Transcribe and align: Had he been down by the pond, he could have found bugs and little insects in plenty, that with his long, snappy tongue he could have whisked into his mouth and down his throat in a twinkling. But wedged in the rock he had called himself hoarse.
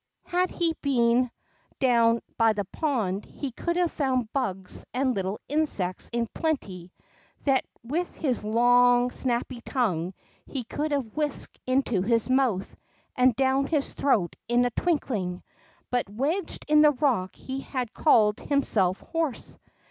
Had 0.25 0.49
he 0.49 0.73
been 0.81 1.29
down 1.79 2.21
by 2.35 2.53
the 2.53 2.65
pond, 2.65 3.23
he 3.23 3.51
could 3.51 3.75
have 3.75 3.91
found 3.91 4.33
bugs 4.33 4.83
and 4.95 5.13
little 5.13 5.39
insects 5.47 6.09
in 6.11 6.25
plenty, 6.33 6.91
that 7.43 7.65
with 7.83 8.11
his 8.15 8.43
long, 8.43 9.11
snappy 9.11 9.61
tongue 9.61 10.15
he 10.47 10.63
could 10.63 10.91
have 10.91 11.15
whisked 11.15 11.59
into 11.67 12.01
his 12.01 12.31
mouth 12.31 12.75
and 13.15 13.35
down 13.35 13.67
his 13.67 13.93
throat 13.93 14.35
in 14.47 14.65
a 14.65 14.71
twinkling. 14.71 15.43
But 15.91 16.09
wedged 16.09 16.65
in 16.67 16.81
the 16.81 16.93
rock 16.93 17.35
he 17.35 17.59
had 17.59 17.93
called 17.93 18.39
himself 18.39 19.01
hoarse. 19.01 19.55